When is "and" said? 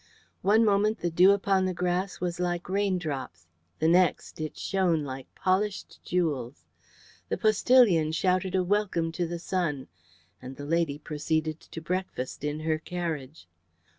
10.41-10.55